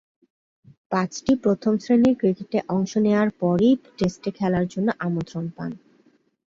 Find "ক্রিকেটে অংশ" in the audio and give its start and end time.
2.17-2.91